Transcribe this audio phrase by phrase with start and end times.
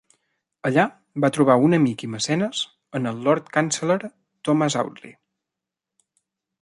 [0.69, 0.83] Allà
[1.25, 2.61] va trobar un amic i mecenes
[3.01, 3.99] en el Lord Canceller
[4.49, 5.15] Thomas Audley.